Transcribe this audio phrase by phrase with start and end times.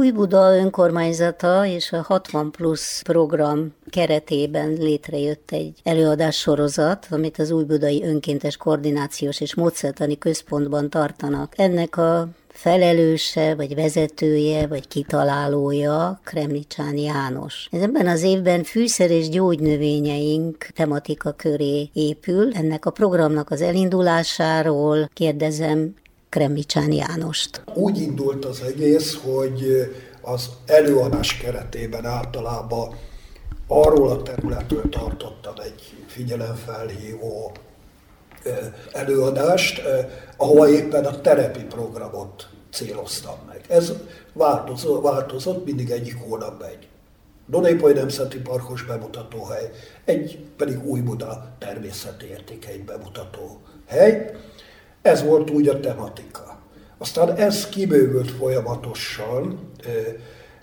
[0.00, 7.50] Új Buda önkormányzata és a 60 plusz program keretében létrejött egy előadás sorozat, amit az
[7.50, 11.52] Új Budai Önkéntes Koordinációs és Módszertani Központban tartanak.
[11.56, 17.68] Ennek a felelőse, vagy vezetője, vagy kitalálója Kremlicsán János.
[17.70, 22.52] Ez ebben az évben fűszer és gyógynövényeink tematika köré épül.
[22.52, 25.94] Ennek a programnak az elindulásáról kérdezem
[26.30, 27.62] Kremlicsán Jánost.
[27.74, 29.64] Úgy indult az egész, hogy
[30.20, 32.96] az előadás keretében általában
[33.66, 37.52] arról a területről tartottam egy figyelemfelhívó
[38.92, 39.82] előadást,
[40.36, 43.64] ahova éppen a terepi programot céloztam meg.
[43.68, 43.92] Ez
[44.32, 46.88] változott, változott mindig egyik hónap egy.
[47.46, 49.70] Donépoly Nemzeti Parkos bemutatóhely,
[50.04, 54.39] egy pedig Új Buda természeti értékeit bemutató hely.
[55.02, 56.58] Ez volt úgy a tematika.
[56.98, 59.70] Aztán ez kibővült folyamatosan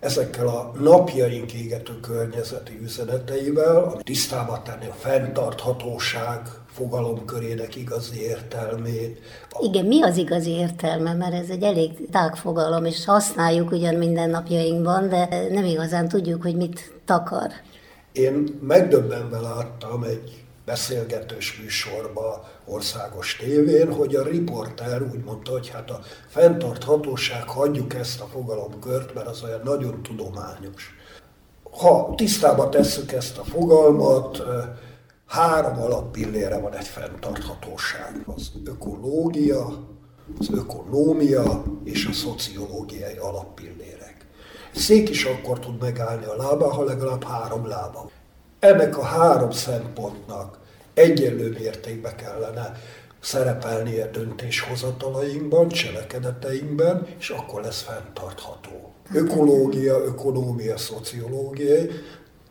[0.00, 6.40] ezekkel a napjaink égető környezeti üzeneteivel, ami tisztába tenni a fenntarthatóság
[6.72, 9.18] fogalomkörének igazi értelmét.
[9.60, 11.14] Igen, mi az igazi értelme?
[11.14, 16.42] Mert ez egy elég tág fogalom, és használjuk ugyan minden napjainkban, de nem igazán tudjuk,
[16.42, 17.50] hogy mit takar.
[18.12, 25.90] Én megdöbbenve láttam egy beszélgetős műsorba országos tévén, hogy a riporter úgy mondta, hogy hát
[25.90, 30.94] a fenntarthatóság, hagyjuk ezt a fogalomkört, mert az olyan nagyon tudományos.
[31.70, 34.42] Ha tisztába tesszük ezt a fogalmat,
[35.26, 38.22] három alappillére van egy fenntarthatóság.
[38.36, 39.88] Az ökológia,
[40.38, 44.26] az ökonómia és a szociológiai alappillérek.
[44.74, 48.10] Szék is akkor tud megállni a lábán, ha legalább három lába.
[48.62, 50.58] Ennek a három szempontnak
[50.94, 52.72] egyenlő mértékben kellene
[53.20, 58.92] szerepelnie döntéshozatalainkban, cselekedeteinkben, és akkor lesz fenntartható.
[59.14, 61.74] Ökológia, ökonómia, szociológia.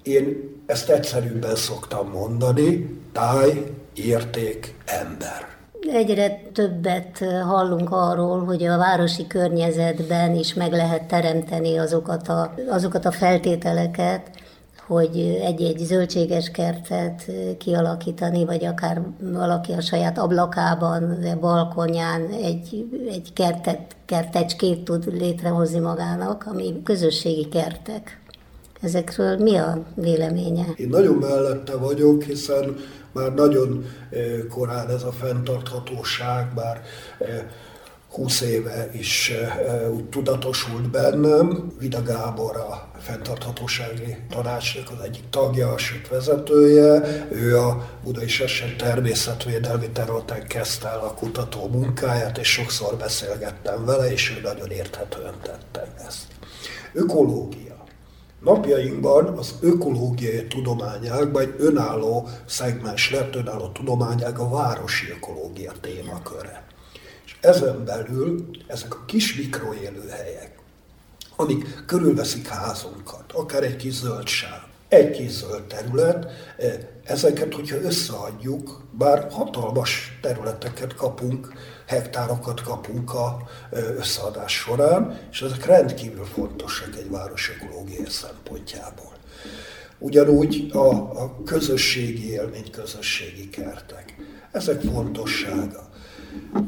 [0.04, 5.48] Én ezt egyszerűbben szoktam mondani, táj, érték, ember.
[5.94, 7.18] Egyre többet
[7.48, 14.30] hallunk arról, hogy a városi környezetben is meg lehet teremteni azokat a, azokat a feltételeket,
[14.92, 23.96] hogy egy-egy zöldséges kertet kialakítani, vagy akár valaki a saját ablakában, balkonján egy, egy kertet,
[24.06, 28.20] kertecskét tud létrehozni magának, ami közösségi kertek.
[28.82, 30.66] Ezekről mi a véleménye?
[30.76, 32.76] Én nagyon mellette vagyok, hiszen
[33.12, 33.86] már nagyon
[34.50, 36.82] korán ez a fenntarthatóság, bár
[38.12, 39.32] 20 éve is
[39.94, 41.72] úgy tudatosult bennem.
[41.80, 47.28] Vida Gábor a fenntarthatósági tanácsnak az egyik tagja, sőt vezetője.
[47.32, 54.12] Ő a Budai Sesen természetvédelmi területen kezdte el a kutató munkáját, és sokszor beszélgettem vele,
[54.12, 56.28] és ő nagyon érthetően tette ezt.
[56.94, 57.84] Ökológia.
[58.40, 66.70] Napjainkban az ökológiai tudományágban egy önálló szegmens lett, önálló tudományág a városi ökológia témaköre.
[67.42, 70.60] Ezen belül ezek a kis mikroélőhelyek,
[71.36, 76.26] amik körülveszik házunkat, akár egy kis zöldság, egy kis zöld terület,
[76.58, 81.54] e, ezeket, hogyha összeadjuk, bár hatalmas területeket kapunk,
[81.88, 89.12] hektárokat kapunk a e, összeadás során, és ezek rendkívül fontosak egy város ökológiai szempontjából.
[90.00, 90.88] Ugyanúgy a,
[91.22, 94.16] a közösségi élmény, közösségi kertek.
[94.52, 95.91] Ezek fontossága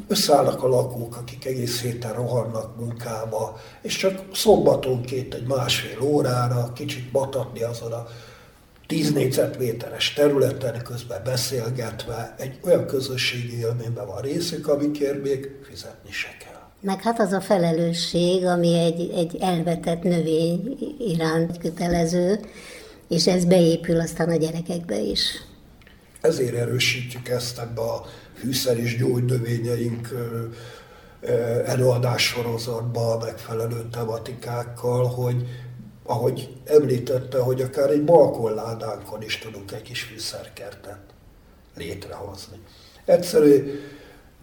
[0.08, 7.12] összeállnak a lakók, akik egész héten rohannak munkába, és csak szombatonként egy másfél órára kicsit
[7.12, 8.08] batatni azon a
[8.88, 16.38] 10 négyzetméteres területen közben beszélgetve egy olyan közösségi élményben van részük, amikért még fizetni se
[16.40, 16.62] kell.
[16.82, 22.40] Meg hát az a felelősség, ami egy, egy elvetett növény iránt kötelező,
[23.10, 25.20] és ez beépül aztán a gyerekekbe is.
[26.24, 30.10] Ezért erősítjük ezt ebbe a fűszer és gyógynövényeink
[31.66, 35.48] előadás sorozatba megfelelő tematikákkal, hogy
[36.04, 41.00] ahogy említette, hogy akár egy balkonládánkon is tudunk egy kis fűszerkertet
[41.78, 42.58] létrehozni.
[43.06, 43.80] Egyszerű,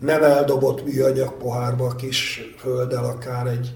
[0.01, 3.75] nem eldobott műanyag pohárba kis földdel, akár egy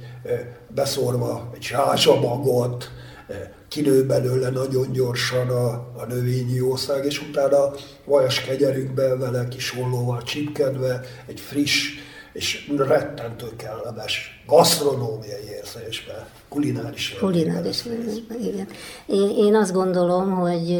[0.68, 2.90] beszorva egy rázsamagot,
[3.74, 7.70] kinő belőle nagyon gyorsan a, a növényi jószág, és utána
[8.04, 11.88] vajas kegyerünkben vele kis ollóval csipkedve egy friss
[12.32, 18.68] és rettentő kellemes gasztronómiai érzésben, kulináris Kulináris érzésben, igen.
[19.06, 20.78] Én, én azt gondolom, hogy,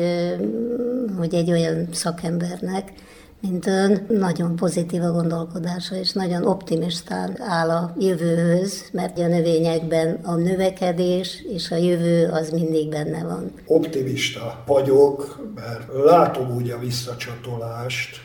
[1.18, 2.92] hogy egy olyan szakembernek
[3.40, 10.20] mint ön, nagyon pozitív a gondolkodása, és nagyon optimistán áll a jövőhöz, mert a növényekben
[10.22, 13.52] a növekedés és a jövő az mindig benne van.
[13.66, 18.20] Optimista vagyok, mert látom úgy a visszacsatolást,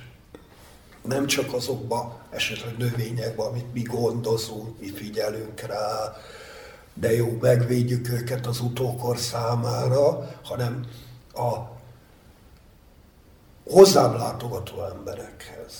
[1.03, 6.15] nem csak azokba esetleg növényekben, amit mi gondozunk, mi figyelünk rá,
[6.93, 10.85] de jó, megvédjük őket az utókor számára, hanem
[11.33, 11.77] a
[13.69, 15.73] hozzám látogató emberekhez,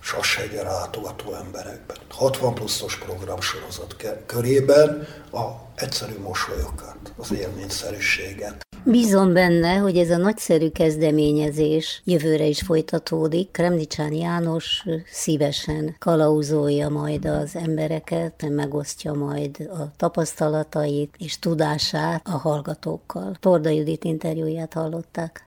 [0.00, 3.96] Sashegyre látogató emberekben, 60 pluszos programsorozat
[4.26, 8.66] körében a egyszerű mosolyokat, az élményszerűséget.
[8.84, 13.50] Bízom benne, hogy ez a nagyszerű kezdeményezés jövőre is folytatódik.
[13.50, 23.36] Kremnicsán János szívesen kalauzolja majd az embereket, megosztja majd a tapasztalatait és tudását a hallgatókkal.
[23.40, 25.46] Torda Judit interjúját hallották.